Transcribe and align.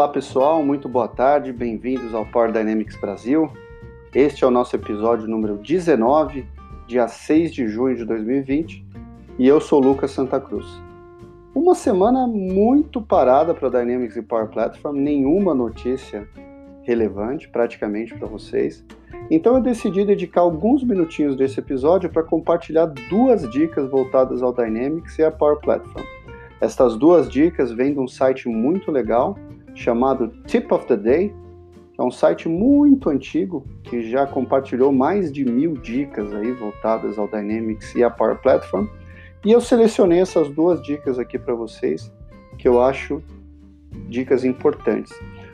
Olá 0.00 0.08
pessoal, 0.08 0.62
muito 0.62 0.88
boa 0.88 1.06
tarde, 1.06 1.52
bem-vindos 1.52 2.14
ao 2.14 2.24
Power 2.24 2.50
Dynamics 2.50 2.96
Brasil. 2.98 3.52
Este 4.14 4.42
é 4.42 4.46
o 4.46 4.50
nosso 4.50 4.74
episódio 4.74 5.28
número 5.28 5.58
19, 5.58 6.46
dia 6.86 7.06
6 7.06 7.52
de 7.52 7.68
junho 7.68 7.94
de 7.94 8.06
2020, 8.06 8.82
e 9.38 9.46
eu 9.46 9.60
sou 9.60 9.78
Lucas 9.78 10.12
Santa 10.12 10.40
Cruz. 10.40 10.66
Uma 11.54 11.74
semana 11.74 12.26
muito 12.26 13.02
parada 13.02 13.52
para 13.52 13.68
Dynamics 13.68 14.16
e 14.16 14.22
Power 14.22 14.48
Platform, 14.48 14.96
nenhuma 14.96 15.54
notícia 15.54 16.26
relevante 16.84 17.46
praticamente 17.50 18.14
para 18.14 18.26
vocês. 18.26 18.82
Então 19.30 19.56
eu 19.56 19.60
decidi 19.60 20.02
dedicar 20.02 20.40
alguns 20.40 20.82
minutinhos 20.82 21.36
desse 21.36 21.60
episódio 21.60 22.08
para 22.08 22.22
compartilhar 22.22 22.86
duas 23.10 23.46
dicas 23.50 23.86
voltadas 23.90 24.42
ao 24.42 24.50
Dynamics 24.50 25.18
e 25.18 25.24
à 25.24 25.30
Power 25.30 25.58
Platform. 25.58 26.06
Estas 26.58 26.96
duas 26.96 27.28
dicas 27.28 27.70
vêm 27.70 27.92
de 27.92 28.00
um 28.00 28.08
site 28.08 28.48
muito 28.48 28.90
legal 28.90 29.36
chamado 29.80 30.28
Tip 30.46 30.72
of 30.72 30.86
the 30.86 30.96
Day, 30.96 31.34
que 31.94 32.00
é 32.00 32.04
um 32.04 32.10
site 32.10 32.48
muito 32.48 33.08
antigo 33.08 33.64
que 33.82 34.02
já 34.10 34.26
compartilhou 34.26 34.92
mais 34.92 35.32
de 35.32 35.44
mil 35.44 35.72
dicas 35.72 36.32
aí 36.34 36.52
voltadas 36.52 37.18
ao 37.18 37.26
Dynamics 37.26 37.94
e 37.94 38.04
à 38.04 38.10
Power 38.10 38.36
Platform. 38.42 38.86
E 39.44 39.50
eu 39.50 39.60
selecionei 39.60 40.20
essas 40.20 40.50
duas 40.50 40.82
dicas 40.82 41.18
aqui 41.18 41.38
para 41.38 41.54
vocês, 41.54 42.12
que 42.58 42.68
eu 42.68 42.82
acho 42.82 43.22
dicas 44.08 44.44
importantes. 44.44 45.12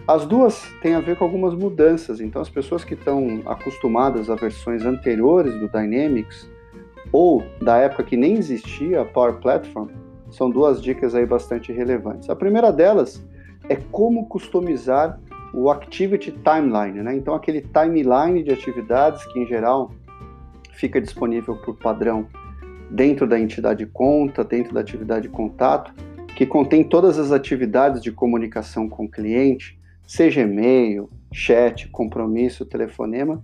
As 0.08 0.26
duas 0.26 0.62
têm 0.82 0.94
a 0.94 1.00
ver 1.00 1.16
com 1.16 1.24
algumas 1.24 1.54
mudanças, 1.54 2.20
então 2.20 2.42
as 2.42 2.48
pessoas 2.48 2.84
que 2.84 2.94
estão 2.94 3.42
acostumadas 3.46 4.28
a 4.28 4.34
versões 4.34 4.84
anteriores 4.84 5.54
do 5.54 5.68
Dynamics 5.68 6.50
ou 7.12 7.44
da 7.62 7.78
época 7.78 8.02
que 8.02 8.16
nem 8.16 8.34
existia 8.34 9.02
a 9.02 9.04
Power 9.04 9.34
Platform, 9.34 9.88
são 10.30 10.50
duas 10.50 10.82
dicas 10.82 11.14
aí 11.14 11.24
bastante 11.24 11.72
relevantes. 11.72 12.28
A 12.28 12.34
primeira 12.34 12.72
delas 12.72 13.24
é 13.68 13.76
como 13.76 14.26
customizar 14.26 15.18
o 15.52 15.70
Activity 15.70 16.32
Timeline, 16.32 17.02
né? 17.02 17.16
Então, 17.16 17.34
aquele 17.34 17.62
timeline 17.62 18.42
de 18.42 18.52
atividades 18.52 19.24
que, 19.26 19.40
em 19.40 19.46
geral, 19.46 19.90
fica 20.72 21.00
disponível 21.00 21.56
por 21.56 21.76
padrão 21.76 22.26
dentro 22.90 23.26
da 23.26 23.38
entidade 23.38 23.86
conta, 23.86 24.44
dentro 24.44 24.74
da 24.74 24.80
atividade 24.80 25.28
contato, 25.28 25.92
que 26.36 26.44
contém 26.44 26.84
todas 26.84 27.18
as 27.18 27.32
atividades 27.32 28.02
de 28.02 28.12
comunicação 28.12 28.88
com 28.88 29.06
o 29.06 29.10
cliente, 29.10 29.78
seja 30.06 30.42
e-mail, 30.42 31.08
chat, 31.32 31.88
compromisso, 31.88 32.64
telefonema. 32.64 33.42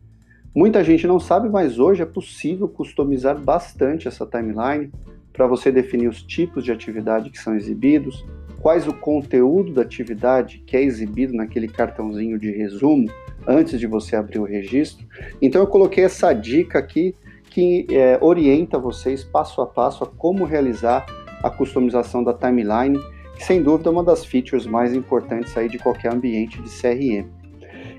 Muita 0.54 0.84
gente 0.84 1.06
não 1.06 1.18
sabe, 1.18 1.48
mas 1.48 1.78
hoje 1.78 2.02
é 2.02 2.06
possível 2.06 2.68
customizar 2.68 3.38
bastante 3.38 4.06
essa 4.06 4.26
timeline 4.26 4.92
para 5.32 5.46
você 5.46 5.72
definir 5.72 6.08
os 6.08 6.22
tipos 6.22 6.62
de 6.62 6.70
atividade 6.70 7.30
que 7.30 7.38
são 7.38 7.56
exibidos, 7.56 8.22
quais 8.62 8.86
o 8.86 8.92
conteúdo 8.92 9.74
da 9.74 9.82
atividade 9.82 10.62
que 10.64 10.76
é 10.76 10.82
exibido 10.82 11.34
naquele 11.34 11.66
cartãozinho 11.66 12.38
de 12.38 12.50
resumo 12.52 13.10
antes 13.46 13.78
de 13.78 13.88
você 13.88 14.14
abrir 14.14 14.38
o 14.38 14.44
registro. 14.44 15.04
Então 15.42 15.60
eu 15.60 15.66
coloquei 15.66 16.04
essa 16.04 16.32
dica 16.32 16.78
aqui 16.78 17.12
que 17.50 17.86
é, 17.90 18.18
orienta 18.20 18.78
vocês 18.78 19.24
passo 19.24 19.60
a 19.60 19.66
passo 19.66 20.04
a 20.04 20.06
como 20.06 20.44
realizar 20.44 21.04
a 21.42 21.50
customização 21.50 22.22
da 22.22 22.32
timeline, 22.32 22.98
que 23.36 23.44
sem 23.44 23.60
dúvida 23.60 23.90
é 23.90 23.92
uma 23.92 24.04
das 24.04 24.24
features 24.24 24.64
mais 24.64 24.94
importantes 24.94 25.54
aí 25.56 25.68
de 25.68 25.78
qualquer 25.78 26.14
ambiente 26.14 26.62
de 26.62 26.70
CRM. 26.70 27.28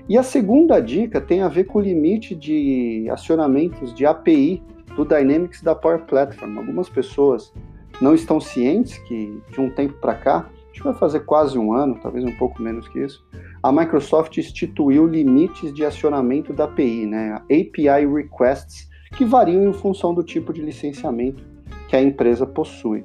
E 0.08 0.16
a 0.16 0.22
segunda 0.22 0.80
dica 0.80 1.20
tem 1.20 1.42
a 1.42 1.48
ver 1.48 1.64
com 1.64 1.78
o 1.78 1.82
limite 1.82 2.34
de 2.34 3.06
acionamentos 3.10 3.94
de 3.94 4.06
API 4.06 4.62
do 4.96 5.04
Dynamics 5.04 5.62
da 5.62 5.74
Power 5.74 6.00
Platform. 6.04 6.58
Algumas 6.58 6.88
pessoas 6.88 7.52
não 8.00 8.14
estão 8.14 8.40
cientes 8.40 8.98
que 8.98 9.40
de 9.50 9.60
um 9.60 9.70
tempo 9.70 9.94
para 9.94 10.14
cá 10.14 10.50
acho 10.74 10.82
que 10.82 10.88
vai 10.88 10.94
fazer 10.94 11.20
quase 11.20 11.56
um 11.56 11.72
ano, 11.72 11.98
talvez 12.02 12.24
um 12.24 12.32
pouco 12.32 12.60
menos 12.60 12.88
que 12.88 12.98
isso, 12.98 13.24
a 13.62 13.70
Microsoft 13.70 14.36
instituiu 14.36 15.06
limites 15.06 15.72
de 15.72 15.84
acionamento 15.84 16.52
da 16.52 16.64
API, 16.64 17.06
né? 17.06 17.40
API 17.44 18.06
Requests, 18.12 18.88
que 19.16 19.24
variam 19.24 19.70
em 19.70 19.72
função 19.72 20.12
do 20.12 20.24
tipo 20.24 20.52
de 20.52 20.60
licenciamento 20.60 21.44
que 21.88 21.94
a 21.94 22.02
empresa 22.02 22.44
possui. 22.44 23.04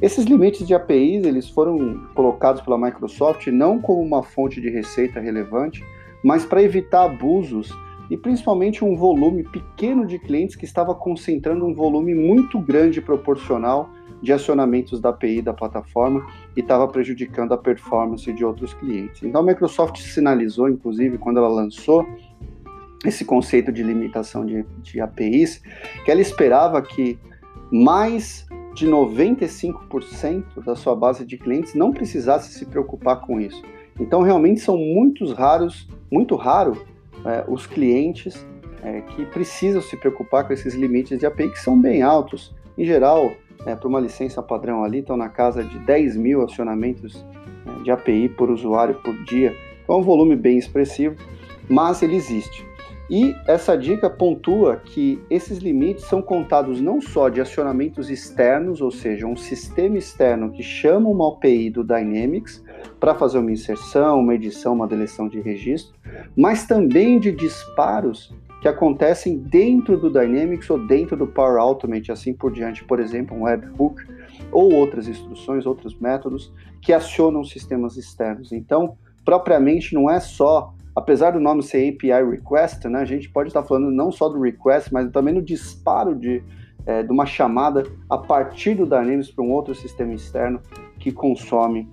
Esses 0.00 0.24
limites 0.24 0.66
de 0.66 0.72
APIs 0.72 1.26
eles 1.26 1.48
foram 1.48 2.06
colocados 2.14 2.62
pela 2.62 2.78
Microsoft 2.78 3.48
não 3.48 3.80
como 3.80 4.00
uma 4.00 4.22
fonte 4.22 4.60
de 4.60 4.70
receita 4.70 5.18
relevante, 5.18 5.84
mas 6.22 6.44
para 6.44 6.62
evitar 6.62 7.04
abusos 7.04 7.70
e 8.10 8.16
principalmente 8.16 8.84
um 8.84 8.96
volume 8.96 9.44
pequeno 9.44 10.04
de 10.04 10.18
clientes 10.18 10.56
que 10.56 10.64
estava 10.64 10.94
concentrando 10.94 11.64
um 11.64 11.72
volume 11.72 12.14
muito 12.14 12.58
grande 12.58 13.00
proporcional 13.00 13.88
de 14.20 14.32
acionamentos 14.32 15.00
da 15.00 15.10
API 15.10 15.40
da 15.40 15.54
plataforma 15.54 16.26
e 16.56 16.60
estava 16.60 16.86
prejudicando 16.88 17.52
a 17.52 17.58
performance 17.58 18.30
de 18.32 18.44
outros 18.44 18.74
clientes. 18.74 19.22
Então 19.22 19.40
a 19.40 19.44
Microsoft 19.44 19.98
sinalizou, 19.98 20.68
inclusive, 20.68 21.16
quando 21.16 21.38
ela 21.38 21.48
lançou 21.48 22.06
esse 23.06 23.24
conceito 23.24 23.72
de 23.72 23.82
limitação 23.82 24.44
de, 24.44 24.64
de 24.82 25.00
APIs, 25.00 25.62
que 26.04 26.10
ela 26.10 26.20
esperava 26.20 26.82
que 26.82 27.18
mais 27.72 28.46
de 28.74 28.86
95% 28.86 30.64
da 30.64 30.76
sua 30.76 30.94
base 30.94 31.24
de 31.24 31.38
clientes 31.38 31.74
não 31.74 31.92
precisasse 31.92 32.52
se 32.52 32.66
preocupar 32.66 33.20
com 33.20 33.40
isso. 33.40 33.62
Então 33.98 34.22
realmente 34.22 34.60
são 34.60 34.76
muitos 34.76 35.32
raros, 35.32 35.88
muito 36.10 36.34
raro 36.34 36.89
é, 37.24 37.44
os 37.48 37.66
clientes 37.66 38.46
é, 38.82 39.00
que 39.02 39.26
precisam 39.26 39.80
se 39.80 39.96
preocupar 39.96 40.46
com 40.46 40.52
esses 40.52 40.74
limites 40.74 41.18
de 41.18 41.26
API 41.26 41.50
que 41.50 41.58
são 41.58 41.80
bem 41.80 42.02
altos. 42.02 42.54
Em 42.76 42.84
geral, 42.84 43.30
é, 43.66 43.74
para 43.74 43.88
uma 43.88 44.00
licença 44.00 44.42
padrão 44.42 44.82
ali, 44.82 45.00
estão 45.00 45.16
na 45.16 45.28
casa 45.28 45.62
de 45.62 45.78
10 45.80 46.16
mil 46.16 46.42
acionamentos 46.42 47.24
né, 47.64 47.74
de 47.84 47.90
API 47.90 48.28
por 48.28 48.50
usuário 48.50 48.94
por 49.02 49.14
dia. 49.24 49.54
Então 49.82 49.96
é 49.96 49.98
um 49.98 50.02
volume 50.02 50.36
bem 50.36 50.58
expressivo, 50.58 51.16
mas 51.68 52.02
ele 52.02 52.16
existe. 52.16 52.64
E 53.10 53.34
essa 53.44 53.76
dica 53.76 54.08
pontua 54.08 54.76
que 54.76 55.20
esses 55.28 55.58
limites 55.58 56.04
são 56.04 56.22
contados 56.22 56.80
não 56.80 57.00
só 57.00 57.28
de 57.28 57.40
acionamentos 57.40 58.08
externos, 58.08 58.80
ou 58.80 58.92
seja, 58.92 59.26
um 59.26 59.36
sistema 59.36 59.98
externo 59.98 60.52
que 60.52 60.62
chama 60.62 61.08
uma 61.08 61.28
API 61.28 61.70
do 61.70 61.82
Dynamics 61.82 62.64
para 63.00 63.16
fazer 63.16 63.38
uma 63.38 63.50
inserção, 63.50 64.20
uma 64.20 64.34
edição, 64.36 64.74
uma 64.74 64.86
deleção 64.86 65.28
de 65.28 65.40
registro, 65.40 65.92
mas 66.36 66.68
também 66.68 67.18
de 67.18 67.32
disparos 67.32 68.32
que 68.62 68.68
acontecem 68.68 69.38
dentro 69.38 69.98
do 69.98 70.08
Dynamics 70.08 70.70
ou 70.70 70.78
dentro 70.86 71.16
do 71.16 71.26
Power 71.26 71.58
Automate, 71.60 72.12
assim 72.12 72.32
por 72.32 72.52
diante, 72.52 72.84
por 72.84 73.00
exemplo, 73.00 73.36
um 73.36 73.42
webhook 73.42 74.04
ou 74.52 74.72
outras 74.72 75.08
instruções, 75.08 75.66
outros 75.66 75.98
métodos 75.98 76.52
que 76.80 76.92
acionam 76.92 77.42
sistemas 77.42 77.96
externos. 77.96 78.52
Então, 78.52 78.96
propriamente 79.24 79.94
não 79.94 80.08
é 80.08 80.20
só, 80.20 80.72
apesar 80.94 81.32
do 81.32 81.40
nome 81.40 81.62
ser 81.62 81.88
API 81.88 82.30
Request, 82.30 82.88
né, 82.88 83.00
a 83.00 83.04
gente 83.04 83.30
pode 83.30 83.48
estar 83.48 83.62
falando 83.62 83.90
não 83.90 84.10
só 84.10 84.28
do 84.28 84.40
request, 84.40 84.92
mas 84.92 85.10
também 85.10 85.34
no 85.34 85.42
disparo 85.42 86.14
de, 86.14 86.42
é, 86.86 87.02
de 87.02 87.10
uma 87.12 87.26
chamada 87.26 87.84
a 88.08 88.18
partir 88.18 88.74
do 88.74 88.84
Dynamics 88.84 89.30
para 89.30 89.44
um 89.44 89.50
outro 89.50 89.74
sistema 89.74 90.12
externo 90.12 90.60
que 90.98 91.12
consome 91.12 91.88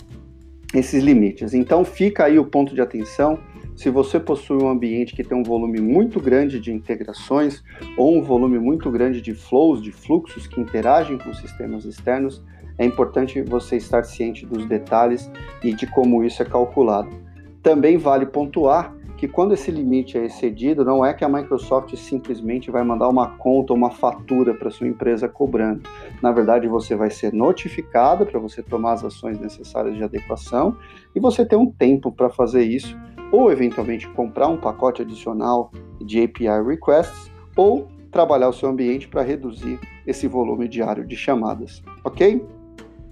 esses 0.74 1.04
limites. 1.04 1.54
Então, 1.54 1.86
fica 1.86 2.26
aí 2.26 2.38
o 2.38 2.46
ponto 2.46 2.76
de 2.76 2.82
atenção 2.82 3.40
se 3.78 3.92
você 3.92 4.20
possui 4.20 4.58
um 4.58 4.70
ambiente 4.70 5.16
que 5.16 5.24
tem 5.24 5.38
um 5.38 5.44
volume 5.44 5.80
muito 5.80 6.20
grande 6.20 6.60
de 6.60 6.74
integrações 6.74 7.64
ou 7.96 8.18
um 8.18 8.24
volume 8.24 8.58
muito 8.58 8.90
grande 8.90 9.22
de 9.22 9.36
flows, 9.36 9.84
de 9.84 9.92
fluxos 9.92 10.48
que 10.48 10.60
interagem 10.60 11.20
com 11.20 11.32
sistemas 11.32 11.86
externos, 11.86 12.44
é 12.76 12.86
importante 12.86 13.40
você 13.44 13.78
estar 13.78 14.04
ciente 14.04 14.48
dos 14.48 14.66
detalhes 14.66 15.32
e 15.64 15.74
de 15.74 15.86
como 15.86 16.24
isso 16.24 16.42
é 16.42 16.46
calculado. 16.46 17.27
Também 17.68 17.98
vale 17.98 18.26
pontuar 18.26 18.96
que 19.18 19.28
quando 19.28 19.54
esse 19.54 19.70
limite 19.70 20.18
é 20.18 20.24
excedido, 20.24 20.86
não 20.86 21.06
é 21.06 21.14
que 21.14 21.26
a 21.26 21.28
Microsoft 21.28 21.94
simplesmente 21.98 22.72
vai 22.72 22.82
mandar 22.82 23.10
uma 23.10 23.32
conta 23.32 23.74
ou 23.74 23.78
uma 23.78 23.92
fatura 23.92 24.54
para 24.54 24.70
sua 24.70 24.88
empresa 24.88 25.28
cobrando. 25.28 25.82
Na 26.22 26.32
verdade, 26.32 26.66
você 26.66 26.96
vai 26.96 27.10
ser 27.10 27.34
notificado 27.34 28.26
para 28.26 28.40
você 28.40 28.64
tomar 28.64 28.94
as 28.94 29.04
ações 29.04 29.38
necessárias 29.38 29.98
de 29.98 30.02
adequação 30.06 30.78
e 31.14 31.20
você 31.20 31.46
tem 31.46 31.60
um 31.60 31.70
tempo 31.70 32.10
para 32.10 32.30
fazer 32.30 32.64
isso 32.64 32.98
ou 33.34 33.52
eventualmente 33.52 34.08
comprar 34.12 34.48
um 34.48 34.56
pacote 34.56 35.02
adicional 35.02 35.70
de 36.00 36.24
API 36.24 36.64
requests, 36.66 37.30
ou 37.54 37.90
trabalhar 38.10 38.48
o 38.48 38.54
seu 38.54 38.70
ambiente 38.70 39.10
para 39.10 39.24
reduzir 39.24 39.78
esse 40.06 40.26
volume 40.26 40.70
diário 40.70 41.06
de 41.06 41.18
chamadas, 41.18 41.84
ok? 42.02 42.42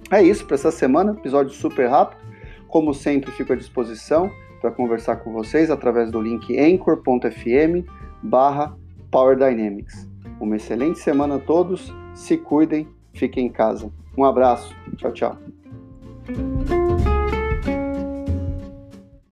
É 0.10 0.24
isso 0.24 0.46
para 0.46 0.56
essa 0.56 0.72
semana, 0.72 1.12
episódio 1.12 1.52
super 1.52 1.90
rápido. 1.90 2.24
Como 2.70 2.94
sempre, 2.94 3.32
fico 3.32 3.52
à 3.52 3.56
disposição 3.58 4.32
para 4.66 4.72
conversar 4.72 5.18
com 5.18 5.32
vocês 5.32 5.70
através 5.70 6.10
do 6.10 6.20
link 6.20 6.58
anchor.fm 6.58 7.88
barra 8.24 8.76
Power 9.12 9.38
Dynamics. 9.38 10.10
Uma 10.40 10.56
excelente 10.56 10.98
semana 10.98 11.36
a 11.36 11.40
todos, 11.40 11.94
se 12.16 12.36
cuidem, 12.36 12.88
fiquem 13.14 13.46
em 13.46 13.52
casa. 13.52 13.92
Um 14.18 14.24
abraço, 14.24 14.76
tchau, 14.98 15.14
tchau. 15.14 15.55